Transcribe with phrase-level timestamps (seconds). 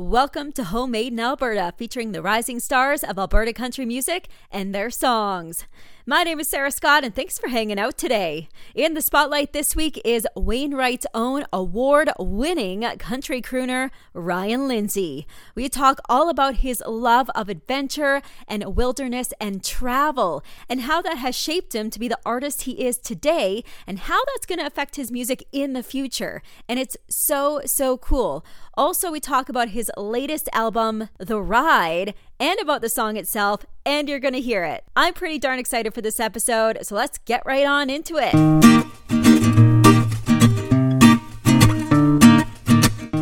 [0.00, 4.88] Welcome to Homemade in Alberta, featuring the rising stars of Alberta country music and their
[4.88, 5.66] songs.
[6.06, 8.48] My name is Sarah Scott, and thanks for hanging out today.
[8.74, 15.26] In the spotlight this week is Wainwright's own award winning country crooner, Ryan Lindsay.
[15.54, 21.18] We talk all about his love of adventure and wilderness and travel, and how that
[21.18, 24.66] has shaped him to be the artist he is today, and how that's going to
[24.66, 26.40] affect his music in the future.
[26.66, 28.42] And it's so, so cool.
[28.72, 34.08] Also, we talk about his latest album, The Ride, and about the song itself, and
[34.08, 34.82] you're going to hear it.
[34.96, 38.32] I'm pretty darn excited for this episode, so let's get right on into it.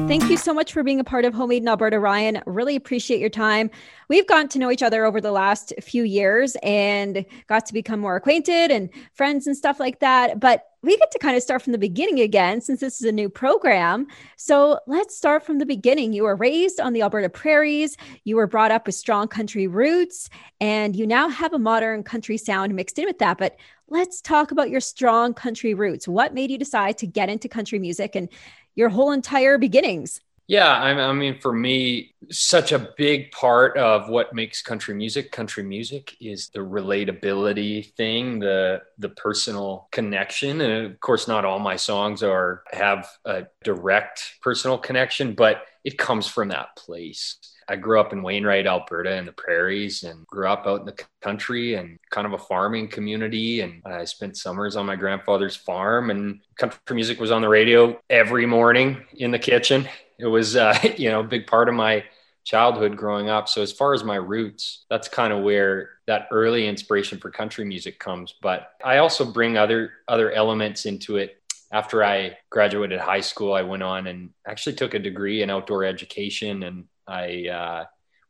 [0.09, 2.41] Thank you so much for being a part of Homemade in Alberta, Ryan.
[2.47, 3.71] Really appreciate your time.
[4.09, 8.01] We've gotten to know each other over the last few years and got to become
[8.01, 10.41] more acquainted and friends and stuff like that.
[10.41, 13.13] But we get to kind of start from the beginning again since this is a
[13.13, 14.07] new program.
[14.37, 16.13] So let's start from the beginning.
[16.13, 20.31] You were raised on the Alberta prairies, you were brought up with strong country roots,
[20.61, 23.39] and you now have a modern country sound mixed in with that.
[23.39, 23.57] But
[23.89, 26.07] let's talk about your strong country roots.
[26.07, 28.29] What made you decide to get into country music and
[28.77, 30.21] your whole entire beginnings.
[30.49, 35.63] Yeah, I mean, for me, such a big part of what makes country music country
[35.63, 40.63] music is the relatability thing, the the personal connection.
[40.63, 45.99] And of course, not all my songs are have a direct personal connection, but it
[45.99, 47.37] comes from that place.
[47.69, 50.99] I grew up in Wainwright, Alberta, in the prairies, and grew up out in the
[51.21, 53.61] country and kind of a farming community.
[53.61, 58.01] And I spent summers on my grandfather's farm, and country music was on the radio
[58.09, 59.87] every morning in the kitchen.
[60.19, 62.05] It was, uh, you know, a big part of my
[62.45, 63.49] childhood growing up.
[63.49, 67.65] So as far as my roots, that's kind of where that early inspiration for country
[67.65, 68.35] music comes.
[68.41, 71.39] But I also bring other other elements into it
[71.71, 75.85] after I graduated high school, I went on and actually took a degree in outdoor
[75.85, 77.85] education and I uh,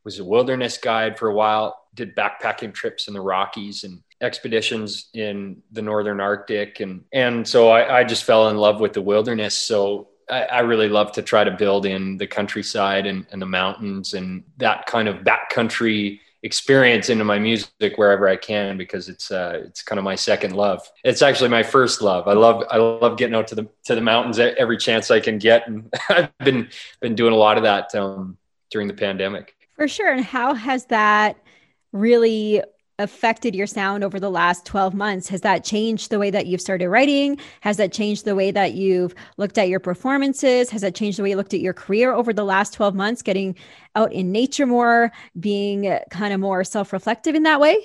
[0.05, 5.09] was a wilderness guide for a while, did backpacking trips in the Rockies and expeditions
[5.15, 9.03] in the northern Arctic, and and so I, I just fell in love with the
[9.03, 9.57] wilderness.
[9.57, 13.47] So I, I, really love to try to build in the countryside and, and the
[13.47, 19.31] mountains and that kind of backcountry experience into my music wherever I can because it's
[19.31, 20.89] uh, it's kind of my second love.
[21.05, 22.29] It's actually my first love.
[22.29, 25.39] I love I love getting out to the to the mountains every chance I can
[25.39, 26.69] get, and I've been
[27.01, 28.39] been doing a lot of that um,
[28.71, 29.55] during the pandemic.
[29.75, 30.13] For sure.
[30.13, 31.37] And how has that
[31.93, 32.63] really
[32.99, 35.29] affected your sound over the last 12 months?
[35.29, 37.39] Has that changed the way that you've started writing?
[37.61, 40.71] Has that changed the way that you've looked at your performances?
[40.71, 43.23] Has that changed the way you looked at your career over the last 12 months,
[43.23, 43.57] getting
[43.95, 47.79] out in nature more, being kind of more self reflective in that way?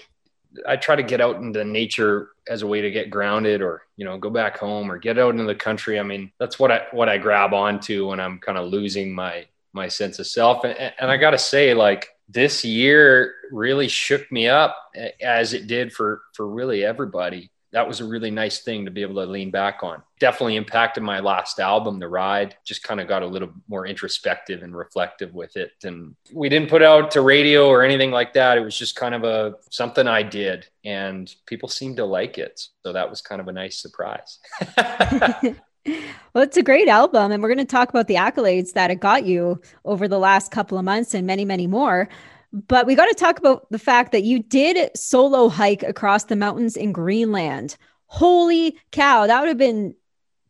[0.68, 4.06] I try to get out into nature as a way to get grounded or, you
[4.06, 6.00] know, go back home or get out into the country.
[6.00, 9.46] I mean, that's what I, what I grab onto when I'm kind of losing my,
[9.74, 10.64] my sense of self.
[10.64, 14.76] And, and I got to say, like this year really shook me up
[15.22, 17.52] as it did for, for really everybody.
[17.72, 20.04] That was a really nice thing to be able to lean back on.
[20.20, 22.56] Definitely impacted my last album, The Ride.
[22.64, 25.72] Just kind of got a little more introspective and reflective with it.
[25.84, 28.60] And we didn't put out to radio or anything like that.
[28.60, 32.62] It was just kind of a something I did, and people seemed to like it.
[32.86, 34.38] So that was kind of a nice surprise.
[35.86, 39.00] Well, it's a great album, and we're going to talk about the accolades that it
[39.00, 42.10] got you over the last couple of months and many, many more.
[42.54, 46.36] But we got to talk about the fact that you did solo hike across the
[46.36, 47.76] mountains in Greenland.
[48.06, 49.96] Holy cow, that would have been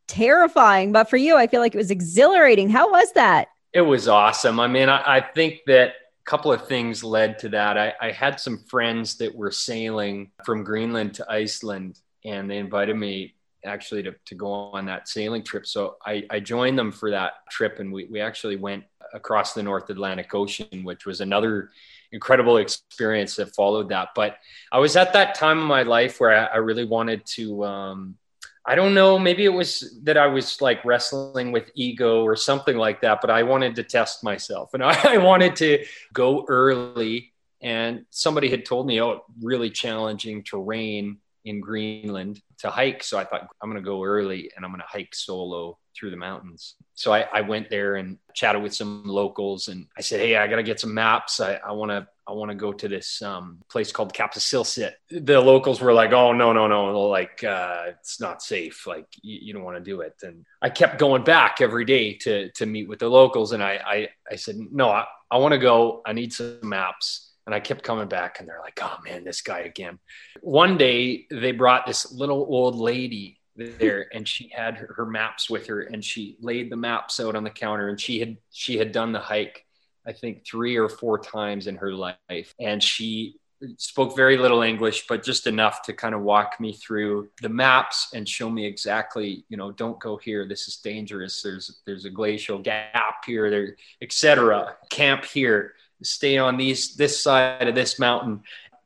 [0.07, 0.91] terrifying.
[0.91, 2.69] But for you, I feel like it was exhilarating.
[2.69, 3.47] How was that?
[3.71, 4.59] It was awesome.
[4.59, 7.77] I mean, I, I think that a couple of things led to that.
[7.77, 12.95] I, I had some friends that were sailing from Greenland to Iceland, and they invited
[12.95, 13.33] me
[13.65, 15.65] actually to, to go on that sailing trip.
[15.65, 19.63] So I, I joined them for that trip and we, we actually went across the
[19.63, 21.71] North Atlantic Ocean, which was another
[22.11, 24.09] incredible experience that followed that.
[24.15, 24.37] But
[24.71, 28.17] I was at that time in my life where I, I really wanted to, um,
[28.65, 32.77] I don't know, maybe it was that I was like wrestling with ego or something
[32.77, 37.31] like that, but I wanted to test myself and I, I wanted to go early.
[37.61, 43.03] And somebody had told me, oh, really challenging terrain in Greenland to hike.
[43.03, 46.11] So I thought I'm going to go early and I'm going to hike solo through
[46.11, 46.75] the mountains.
[46.95, 50.47] So I, I, went there and chatted with some locals and I said, Hey, I
[50.47, 51.39] got to get some maps.
[51.39, 54.93] I, want to, I want to go to this um, place called Kapuassilsit.
[55.09, 57.01] The locals were like, "Oh no, no, no!
[57.01, 58.87] Like uh, it's not safe.
[58.87, 62.13] Like you, you don't want to do it." And I kept going back every day
[62.19, 65.51] to to meet with the locals, and I I, I said, "No, I, I want
[65.51, 66.01] to go.
[66.05, 69.41] I need some maps." And I kept coming back, and they're like, oh man, this
[69.41, 69.99] guy again.
[70.41, 75.49] One day they brought this little old lady there and she had her, her, maps
[75.49, 78.79] with her and she laid the maps out on the counter and she had she
[78.79, 79.63] had done the hike
[80.05, 82.53] I think three or four times in her life.
[82.59, 83.35] And she
[83.77, 88.09] spoke very little English, but just enough to kind of walk me through the maps
[88.13, 90.45] and show me exactly, you know, don't go here.
[90.45, 91.41] This is dangerous.
[91.41, 94.75] There's there's a glacial gap here, there, etc.
[94.89, 95.73] Camp here.
[96.03, 98.41] Stay on these this side of this mountain.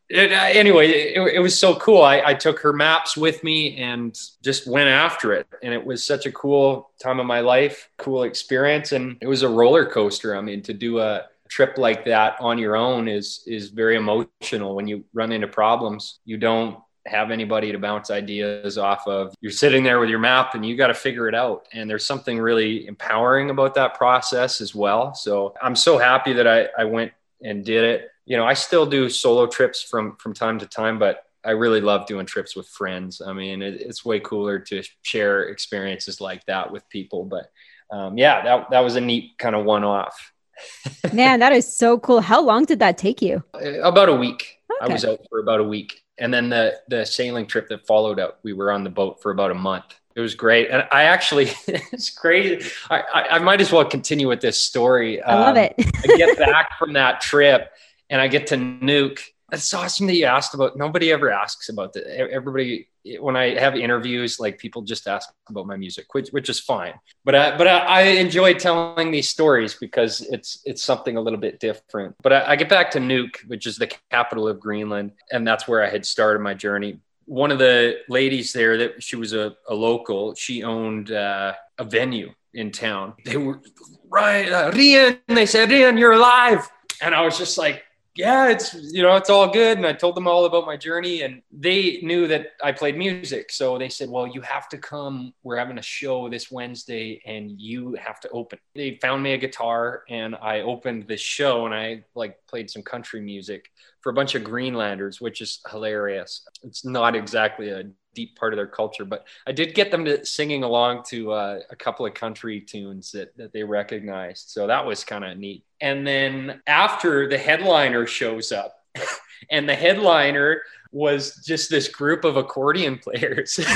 [0.09, 2.01] It, uh, anyway, it, it, was so cool.
[2.01, 5.45] I, I took her maps with me and just went after it.
[5.61, 8.93] And it was such a cool time of my life, cool experience.
[8.93, 10.37] And it was a roller coaster.
[10.37, 14.75] I mean, to do a trip like that on your own is is very emotional
[14.75, 19.51] when you run into problems you don't have anybody to bounce ideas off of you're
[19.51, 22.39] sitting there with your map and you got to figure it out and there's something
[22.39, 27.11] really empowering about that process as well so i'm so happy that i, I went
[27.43, 30.99] and did it you know i still do solo trips from from time to time
[30.99, 33.21] but I really love doing trips with friends.
[33.25, 37.23] I mean, it, it's way cooler to share experiences like that with people.
[37.23, 37.49] But
[37.89, 40.33] um, yeah, that that was a neat kind of one off.
[41.13, 42.19] Man, that is so cool.
[42.19, 43.43] How long did that take you?
[43.53, 44.57] Uh, about a week.
[44.81, 44.91] Okay.
[44.91, 46.03] I was out for about a week.
[46.19, 49.31] And then the the sailing trip that followed up, we were on the boat for
[49.31, 49.95] about a month.
[50.15, 50.71] It was great.
[50.71, 52.67] And I actually, it's crazy.
[52.89, 55.21] I, I, I, might as well continue with this story.
[55.21, 55.75] I love um, it.
[55.77, 57.71] I get back from that trip
[58.09, 59.19] and I get to Nuuk
[59.51, 62.87] it's awesome that you asked about nobody ever asks about that everybody
[63.19, 66.93] when i have interviews like people just ask about my music which, which is fine.
[67.23, 71.39] But I, but I, I enjoy telling these stories because it's it's something a little
[71.39, 72.15] bit different.
[72.21, 75.67] But I, I get back to nuuk which is the capital of greenland and that's
[75.67, 76.99] where i had started my journey.
[77.25, 81.83] One of the ladies there that she was a, a local she owned uh, a
[81.83, 83.13] venue in town.
[83.25, 83.61] They were
[84.09, 86.69] right uh, Ryan they said Ryan you're alive.
[86.99, 87.83] And i was just like
[88.17, 89.77] yeah, it's you know it's all good.
[89.77, 93.51] And I told them all about my journey, and they knew that I played music,
[93.51, 95.33] so they said, "Well, you have to come.
[95.43, 99.37] We're having a show this Wednesday, and you have to open." They found me a
[99.37, 103.69] guitar, and I opened this show, and I like played some country music
[104.01, 106.45] for a bunch of Greenlanders, which is hilarious.
[106.63, 107.83] It's not exactly a
[108.17, 109.05] deep part of their culture.
[109.05, 113.11] But I did get them to singing along to uh, a couple of country tunes
[113.11, 114.49] that, that they recognized.
[114.49, 115.63] So that was kind of neat.
[115.81, 118.83] And then after the headliner shows up,
[119.51, 123.59] and the headliner was just this group of accordion players.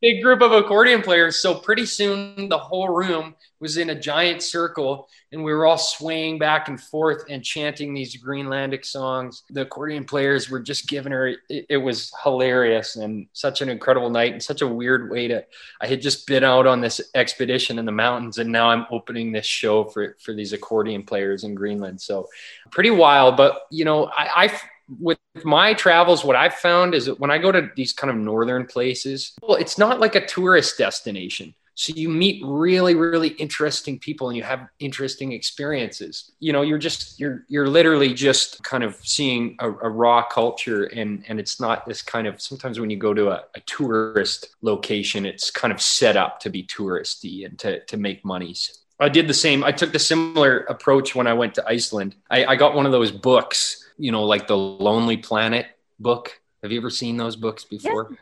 [0.00, 1.38] Big group of accordion players.
[1.38, 5.78] So pretty soon the whole room was in a giant circle and we were all
[5.78, 9.42] swaying back and forth and chanting these Greenlandic songs.
[9.50, 14.10] The accordion players were just giving her, it, it, was hilarious and such an incredible
[14.10, 15.44] night and such a weird way to,
[15.80, 19.30] I had just been out on this expedition in the mountains and now I'm opening
[19.30, 22.00] this show for, for these accordion players in Greenland.
[22.00, 22.28] So
[22.70, 24.60] pretty wild, but you know, I, I
[24.98, 28.16] with my travels, what I've found is that when I go to these kind of
[28.16, 31.54] northern places, well, it's not like a tourist destination.
[31.80, 36.30] So you meet really, really interesting people and you have interesting experiences.
[36.38, 40.84] You know, you're just you're you're literally just kind of seeing a, a raw culture
[40.84, 44.56] and and it's not this kind of sometimes when you go to a, a tourist
[44.60, 48.80] location, it's kind of set up to be touristy and to to make monies.
[49.00, 49.64] I did the same.
[49.64, 52.14] I took the similar approach when I went to Iceland.
[52.30, 55.64] I, I got one of those books, you know, like the Lonely Planet
[55.98, 56.42] book.
[56.62, 58.08] Have you ever seen those books before?
[58.10, 58.16] Yeah.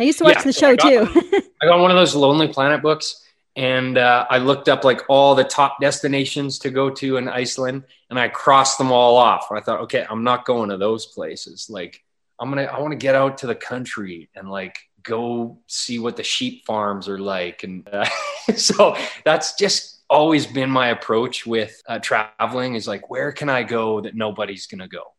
[0.00, 1.42] I used to watch yeah, the show I got, too.
[1.64, 3.24] I got one of those Lonely Planet books
[3.56, 7.84] and uh, I looked up like all the top destinations to go to in Iceland
[8.10, 9.50] and I crossed them all off.
[9.50, 11.70] I thought, okay, I'm not going to those places.
[11.70, 12.04] Like,
[12.38, 16.18] I'm gonna, I want to get out to the country and like go see what
[16.18, 17.64] the sheep farms are like.
[17.64, 18.04] And uh,
[18.56, 18.94] so
[19.24, 24.02] that's just always been my approach with uh, traveling is like, where can I go
[24.02, 25.14] that nobody's gonna go?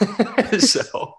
[0.60, 1.16] so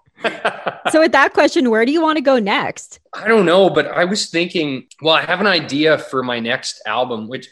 [0.90, 3.00] so with that question, where do you want to go next?
[3.12, 6.82] I don't know, but I was thinking, well, I have an idea for my next
[6.86, 7.48] album, which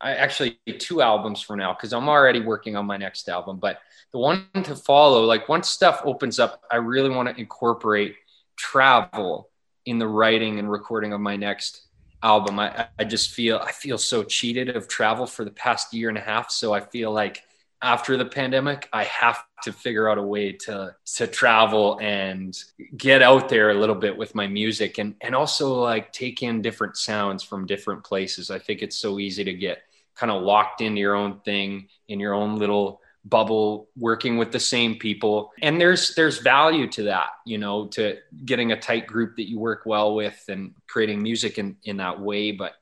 [0.00, 3.58] I actually two albums for now because I'm already working on my next album.
[3.58, 3.78] But
[4.12, 8.16] the one to follow, like once stuff opens up, I really want to incorporate
[8.56, 9.50] travel
[9.86, 11.82] in the writing and recording of my next
[12.22, 12.58] album.
[12.58, 16.18] I, I just feel I feel so cheated of travel for the past year and
[16.18, 16.50] a half.
[16.50, 17.42] So I feel like
[17.80, 22.56] after the pandemic, I have to figure out a way to to travel and
[22.96, 26.62] get out there a little bit with my music and and also like take in
[26.62, 28.50] different sounds from different places.
[28.50, 29.82] I think it's so easy to get
[30.14, 34.60] kind of locked into your own thing in your own little bubble working with the
[34.60, 39.36] same people and there's there's value to that you know to getting a tight group
[39.36, 42.74] that you work well with and creating music in in that way but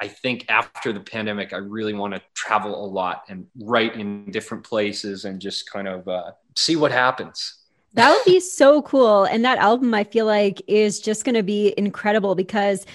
[0.00, 4.30] I think after the pandemic, I really want to travel a lot and write in
[4.30, 7.58] different places and just kind of uh, see what happens.
[7.94, 9.24] That would be so cool.
[9.24, 12.86] And that album, I feel like, is just going to be incredible because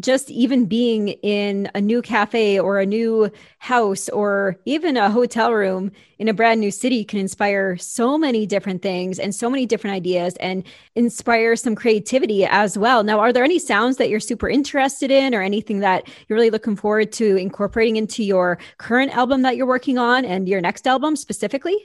[0.00, 5.52] just even being in a new cafe or a new house or even a hotel
[5.52, 9.66] room in a brand new city can inspire so many different things and so many
[9.66, 10.64] different ideas and
[10.94, 13.02] inspire some creativity as well.
[13.02, 16.50] Now, are there any sounds that you're super interested in or anything that you're really
[16.50, 20.86] looking forward to incorporating into your current album that you're working on and your next
[20.86, 21.76] album specifically?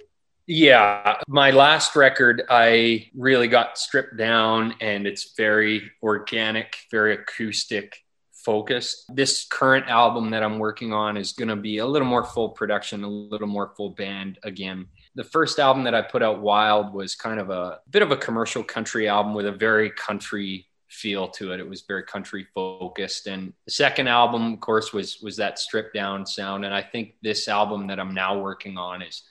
[0.52, 8.04] Yeah, my last record, I really got stripped down and it's very organic, very acoustic
[8.32, 9.06] focused.
[9.14, 12.50] This current album that I'm working on is going to be a little more full
[12.50, 14.88] production, a little more full band again.
[15.14, 18.18] The first album that I put out, Wild, was kind of a bit of a
[18.18, 21.60] commercial country album with a very country feel to it.
[21.60, 23.28] It was very country focused.
[23.28, 26.66] And the second album, of course, was was that stripped down sound.
[26.66, 29.22] And I think this album that I'm now working on is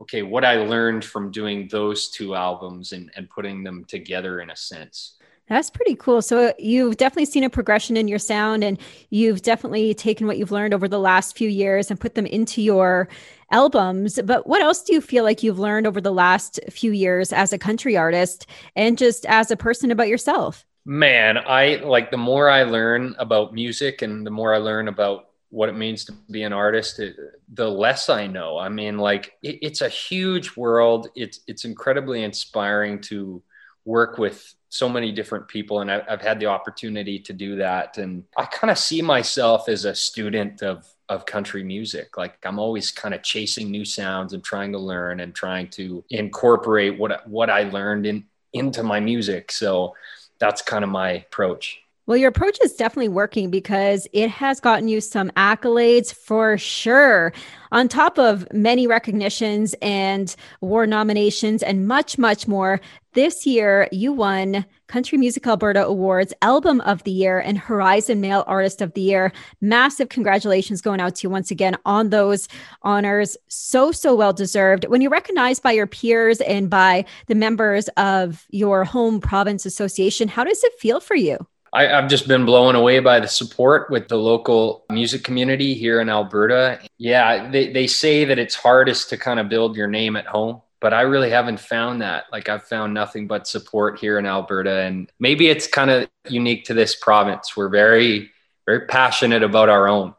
[0.00, 4.50] okay, what I learned from doing those two albums and, and putting them together in
[4.50, 5.14] a sense.
[5.48, 6.20] That's pretty cool.
[6.20, 8.78] So uh, you've definitely seen a progression in your sound and
[9.10, 12.60] you've definitely taken what you've learned over the last few years and put them into
[12.60, 13.08] your
[13.50, 14.20] albums.
[14.22, 17.52] But what else do you feel like you've learned over the last few years as
[17.52, 20.66] a country artist and just as a person about yourself?
[20.84, 25.27] Man, I like the more I learn about music and the more I learn about
[25.50, 27.16] what it means to be an artist, it,
[27.52, 28.58] the less I know.
[28.58, 31.08] I mean, like it, it's a huge world.
[31.14, 33.42] It's it's incredibly inspiring to
[33.84, 37.96] work with so many different people, and I, I've had the opportunity to do that.
[37.96, 42.18] And I kind of see myself as a student of of country music.
[42.18, 46.04] Like I'm always kind of chasing new sounds and trying to learn and trying to
[46.10, 49.50] incorporate what what I learned in into my music.
[49.52, 49.94] So
[50.38, 51.80] that's kind of my approach.
[52.08, 57.34] Well, your approach is definitely working because it has gotten you some accolades for sure.
[57.70, 62.80] On top of many recognitions and award nominations and much, much more,
[63.12, 68.42] this year you won Country Music Alberta Awards Album of the Year and Horizon Male
[68.46, 69.30] Artist of the Year.
[69.60, 72.48] Massive congratulations going out to you once again on those
[72.80, 73.36] honors.
[73.48, 74.86] So, so well deserved.
[74.86, 80.26] When you're recognized by your peers and by the members of your home province association,
[80.26, 81.46] how does it feel for you?
[81.72, 86.00] I, have just been blown away by the support with the local music community here
[86.00, 86.80] in Alberta.
[86.96, 90.62] Yeah, they, they say that it's hardest to kind of build your name at home,
[90.80, 92.24] but I really haven't found that.
[92.32, 94.80] Like I've found nothing but support here in Alberta.
[94.80, 97.56] And maybe it's kind of unique to this province.
[97.56, 98.30] We're very,
[98.66, 100.14] very passionate about our own.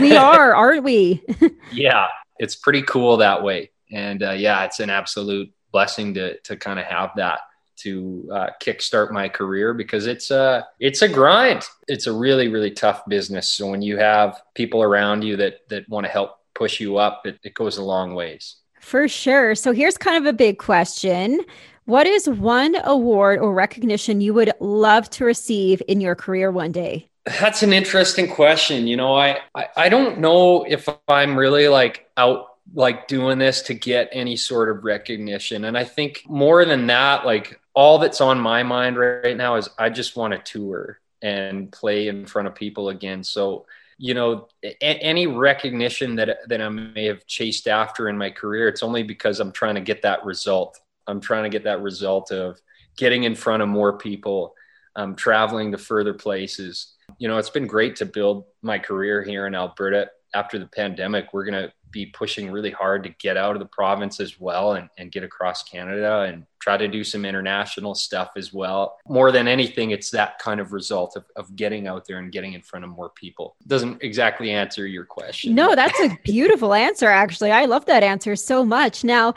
[0.00, 1.22] we are, aren't we?
[1.72, 2.08] yeah,
[2.38, 3.70] it's pretty cool that way.
[3.90, 7.40] And uh, yeah, it's an absolute blessing to, to kind of have that
[7.82, 11.66] to uh, kickstart my career because it's a it's a grind.
[11.88, 13.48] It's a really really tough business.
[13.48, 17.26] So when you have people around you that that want to help push you up,
[17.26, 18.56] it, it goes a long ways.
[18.80, 19.54] For sure.
[19.54, 21.40] So here's kind of a big question.
[21.84, 26.72] What is one award or recognition you would love to receive in your career one
[26.72, 27.08] day?
[27.24, 28.86] That's an interesting question.
[28.86, 33.62] You know, I, I, I don't know if I'm really like out like doing this
[33.62, 35.64] to get any sort of recognition.
[35.64, 39.68] And I think more than that, like all that's on my mind right now is
[39.78, 43.22] I just want to tour and play in front of people again.
[43.22, 48.30] So, you know, a- any recognition that that I may have chased after in my
[48.30, 50.78] career, it's only because I'm trying to get that result.
[51.06, 52.60] I'm trying to get that result of
[52.96, 54.54] getting in front of more people,
[54.96, 56.94] um, traveling to further places.
[57.18, 60.10] You know, it's been great to build my career here in Alberta.
[60.34, 64.18] After the pandemic, we're gonna be pushing really hard to get out of the province
[64.18, 68.52] as well and, and get across Canada and try to do some international stuff as
[68.52, 68.98] well.
[69.06, 72.54] More than anything, it's that kind of result of, of getting out there and getting
[72.54, 73.56] in front of more people.
[73.66, 75.54] Doesn't exactly answer your question.
[75.54, 77.50] No, that's a beautiful answer, actually.
[77.50, 79.04] I love that answer so much.
[79.04, 79.34] Now,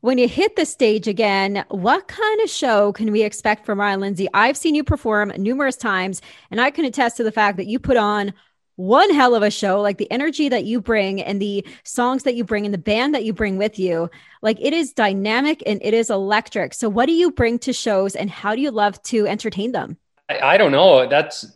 [0.00, 4.00] when you hit the stage again, what kind of show can we expect from Ryan
[4.00, 4.28] Lindsay?
[4.34, 6.20] I've seen you perform numerous times,
[6.50, 8.32] and I can attest to the fact that you put on
[8.76, 9.80] one hell of a show.
[9.80, 13.14] Like the energy that you bring and the songs that you bring and the band
[13.14, 14.10] that you bring with you
[14.42, 16.74] like it is dynamic and it is electric.
[16.74, 19.96] So what do you bring to shows and how do you love to entertain them?
[20.28, 21.08] I, I don't know.
[21.08, 21.46] That's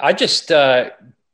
[0.00, 0.90] i just uh,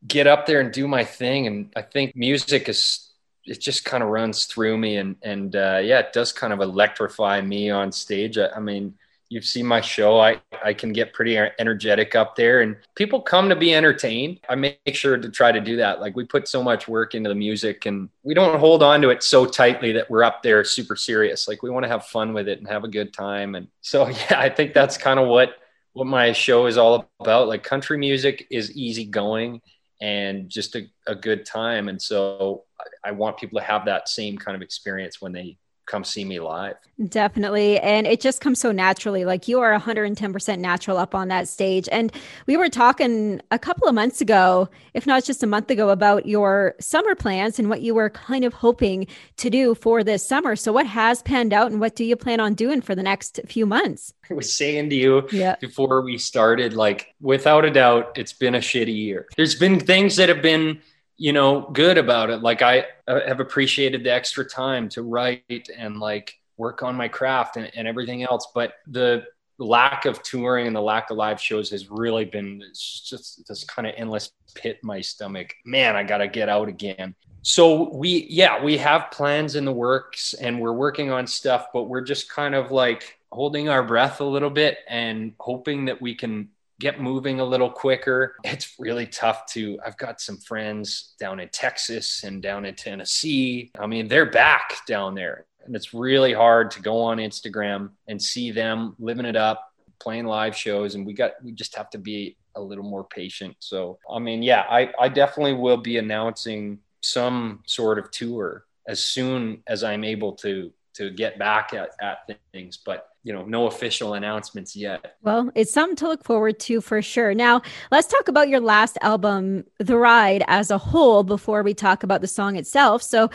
[0.07, 1.47] get up there and do my thing.
[1.47, 3.09] And i think music is
[3.45, 6.61] it just kind of runs through me and and uh, yeah it does kind of
[6.61, 8.39] electrify me on stage.
[8.39, 8.95] I, I mean
[9.31, 10.19] you've seen my show.
[10.21, 14.41] I, I can get pretty energetic up there and people come to be entertained.
[14.49, 16.01] I make sure to try to do that.
[16.01, 19.11] Like we put so much work into the music and we don't hold on to
[19.11, 21.47] it so tightly that we're up there super serious.
[21.47, 23.55] Like we want to have fun with it and have a good time.
[23.55, 25.51] And so, yeah, I think that's kind of what,
[25.93, 27.47] what my show is all about.
[27.47, 29.63] Like country music is easy going
[30.01, 31.89] and just a, a good time.
[31.89, 35.57] And so I, I want people to have that same kind of experience when they
[35.91, 36.77] come see me live.
[37.09, 37.81] Definitely.
[37.81, 39.25] And it just comes so naturally.
[39.25, 41.89] Like you are 110% natural up on that stage.
[41.91, 42.13] And
[42.47, 46.27] we were talking a couple of months ago, if not just a month ago, about
[46.27, 50.55] your summer plans and what you were kind of hoping to do for this summer.
[50.55, 53.41] So, what has panned out and what do you plan on doing for the next
[53.47, 54.15] few months?
[54.31, 55.57] I was saying to you yeah.
[55.61, 59.27] before we started, like, without a doubt, it's been a shitty year.
[59.37, 60.81] There's been things that have been
[61.21, 62.41] you know good about it.
[62.41, 67.09] Like i uh, have appreciated the extra time to write and like work on my
[67.09, 69.25] craft and, and everything else but the
[69.59, 73.87] lack of touring and the lack of live shows has really been just this kind
[73.87, 75.55] of endless pit in my stomach.
[75.67, 77.15] Man i gotta get out again.
[77.43, 81.85] So we yeah we have plans in the works and we're working on stuff but
[81.85, 86.15] we're just kind of like holding our breath a little bit and hoping that we
[86.15, 86.49] can
[86.81, 88.37] get moving a little quicker.
[88.43, 89.79] It's really tough to.
[89.85, 93.71] I've got some friends down in Texas and down in Tennessee.
[93.79, 95.47] I mean, they're back down there.
[95.65, 100.25] And it's really hard to go on Instagram and see them living it up, playing
[100.25, 100.95] live shows.
[100.95, 103.55] And we got, we just have to be a little more patient.
[103.61, 109.05] So, I mean, yeah, I, I definitely will be announcing some sort of tour as
[109.05, 112.77] soon as I'm able to to get back at, at things.
[112.77, 115.17] But you know, no official announcements yet.
[115.23, 117.35] Well, it's something to look forward to for sure.
[117.35, 122.03] Now, let's talk about your last album, The Ride, as a whole, before we talk
[122.03, 123.03] about the song itself.
[123.03, 123.31] So,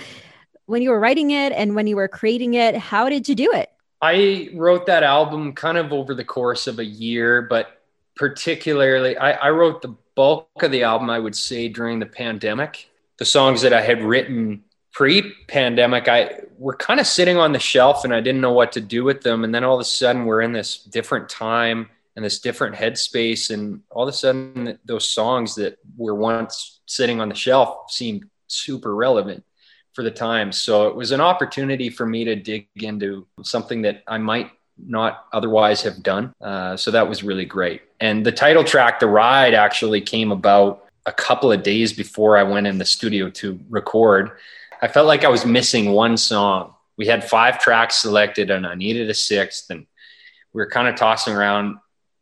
[0.66, 3.52] when you were writing it and when you were creating it, how did you do
[3.52, 3.70] it?
[4.02, 7.82] I wrote that album kind of over the course of a year, but
[8.16, 12.90] particularly, I, I wrote the bulk of the album, I would say, during the pandemic.
[13.18, 14.64] The songs that I had written
[14.96, 18.82] pre-pandemic i were kind of sitting on the shelf and i didn't know what to
[18.82, 19.44] do with them.
[19.44, 23.50] And then all of a sudden we're in this different time and this different headspace.
[23.54, 28.30] And all of a sudden those songs that were once sitting on the shelf seemed
[28.48, 29.44] super relevant
[29.94, 30.52] for the time.
[30.52, 35.26] So it was an opportunity for me to dig into something that i might not
[35.32, 36.34] otherwise have done.
[36.42, 37.82] Uh, so that was really great.
[38.02, 42.42] And the title track the ride actually came about a couple of days before i
[42.42, 44.32] went in the studio to record
[44.82, 46.74] I felt like I was missing one song.
[46.98, 49.70] We had five tracks selected and I needed a sixth.
[49.70, 49.86] And
[50.54, 51.78] we were kind of tossing around,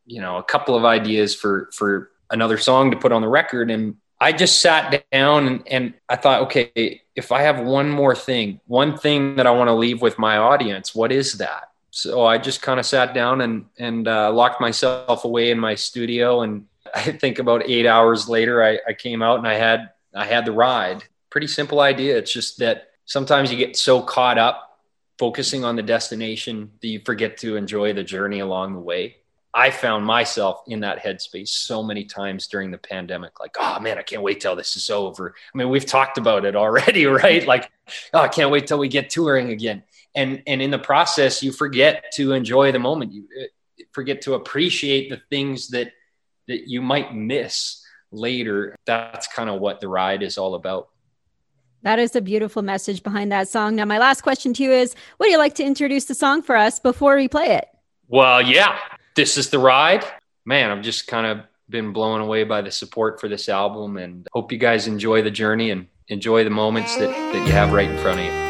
[0.05, 3.69] you know, a couple of ideas for, for another song to put on the record.
[3.69, 8.15] And I just sat down and, and I thought, okay, if I have one more
[8.15, 11.69] thing, one thing that I want to leave with my audience, what is that?
[11.91, 15.75] So I just kind of sat down and, and uh, locked myself away in my
[15.75, 16.41] studio.
[16.41, 20.25] And I think about eight hours later, I, I came out and I had, I
[20.25, 22.15] had the ride pretty simple idea.
[22.15, 24.77] It's just that sometimes you get so caught up
[25.17, 29.15] focusing on the destination that you forget to enjoy the journey along the way.
[29.51, 33.97] I found myself in that headspace so many times during the pandemic, like, oh man,
[33.97, 35.33] I can't wait till this is over.
[35.53, 37.45] I mean, we've talked about it already, right?
[37.47, 37.71] Like,
[38.13, 39.81] oh, I can't wait till we get touring again.
[40.13, 43.11] And and in the process, you forget to enjoy the moment.
[43.11, 45.93] You uh, forget to appreciate the things that
[46.47, 48.75] that you might miss later.
[48.85, 50.89] That's kind of what the ride is all about.
[51.83, 53.75] That is a beautiful message behind that song.
[53.75, 56.55] Now, my last question to you is Would you like to introduce the song for
[56.55, 57.67] us before we play it?
[58.07, 58.77] Well, yeah,
[59.15, 60.05] this is the ride.
[60.45, 64.27] Man, I've just kind of been blown away by the support for this album and
[64.33, 67.89] hope you guys enjoy the journey and enjoy the moments that, that you have right
[67.89, 68.42] in front of you.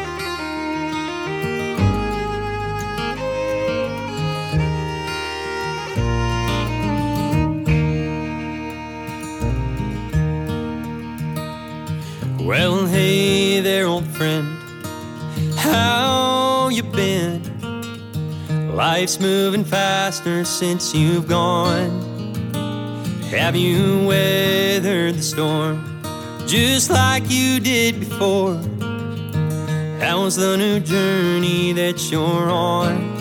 [18.74, 22.02] Life's moving faster since you've gone.
[23.30, 26.02] Have you weathered the storm
[26.48, 28.56] just like you did before?
[30.00, 33.14] How's the new journey that you're on?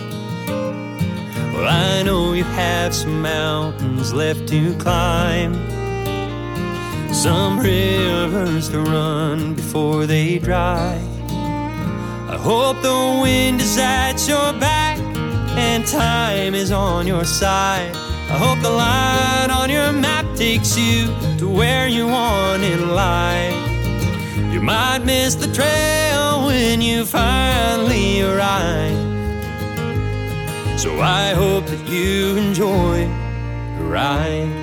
[1.54, 5.54] Well, I know you have some mountains left to climb
[7.14, 11.00] some rivers to run before they dry.
[12.28, 14.83] I hope the wind is at your back
[15.58, 17.96] and time is on your side.
[18.30, 23.54] I hope the line on your map takes you to where you want in life.
[24.54, 28.98] You might miss the trail when you finally arrive.
[30.80, 33.06] So I hope that you enjoy
[33.78, 34.63] the ride.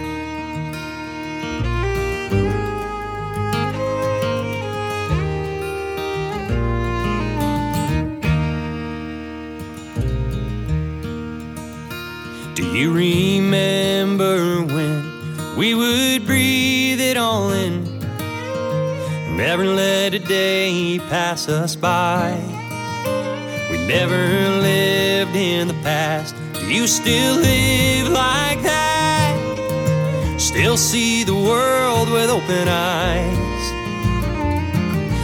[12.81, 15.05] You remember when
[15.59, 17.85] we would breathe it all in?
[19.37, 22.33] Never let a day pass us by.
[23.71, 26.35] We never lived in the past.
[26.55, 29.37] Do you still live like that?
[30.39, 33.73] Still see the world with open eyes?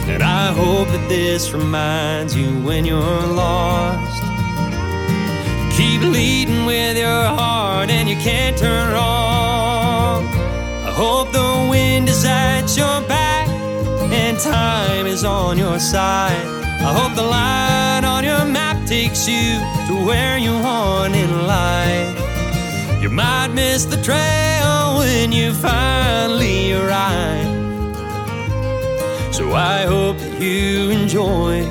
[0.07, 4.36] And I hope that this reminds you when you're lost.
[5.77, 10.25] Keep leading with your heart and you can't turn wrong.
[10.25, 13.47] I hope the wind is at your back
[14.11, 16.47] and time is on your side.
[16.81, 22.17] I hope the line on your map takes you to where you want in life.
[22.99, 27.45] You might miss the trail when you finally arrive.
[29.31, 31.65] So I hope that you enjoy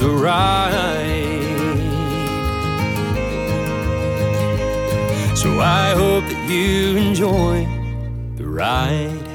[0.00, 1.27] the ride.
[5.42, 7.64] So I hope that you enjoy
[8.34, 9.27] the ride.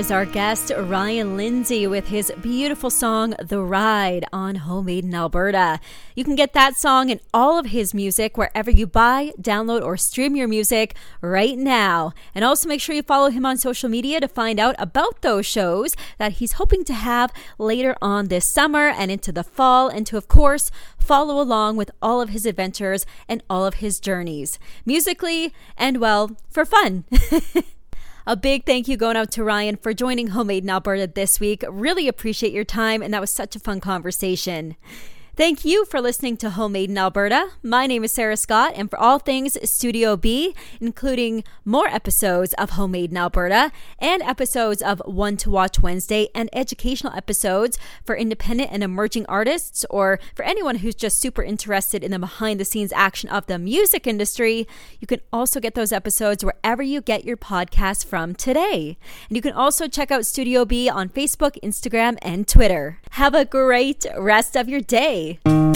[0.00, 5.78] Is our guest, Ryan Lindsay, with his beautiful song, The Ride, on Homemade in Alberta.
[6.14, 9.98] You can get that song and all of his music wherever you buy, download, or
[9.98, 12.14] stream your music right now.
[12.34, 15.44] And also make sure you follow him on social media to find out about those
[15.44, 20.06] shows that he's hoping to have later on this summer and into the fall, and
[20.06, 24.58] to, of course, follow along with all of his adventures and all of his journeys,
[24.86, 27.04] musically and, well, for fun.
[28.30, 31.64] A big thank you going out to Ryan for joining Homemade in Alberta this week.
[31.68, 34.76] Really appreciate your time, and that was such a fun conversation.
[35.40, 37.52] Thank you for listening to Homemade in Alberta.
[37.62, 42.72] My name is Sarah Scott, and for all things Studio B, including more episodes of
[42.72, 48.70] Homemade in Alberta and episodes of One to Watch Wednesday and educational episodes for independent
[48.70, 52.92] and emerging artists, or for anyone who's just super interested in the behind the scenes
[52.92, 57.38] action of the music industry, you can also get those episodes wherever you get your
[57.38, 58.98] podcast from today.
[59.30, 62.98] And you can also check out Studio B on Facebook, Instagram, and Twitter.
[63.12, 65.29] Have a great rest of your day.
[65.44, 65.69] Bye.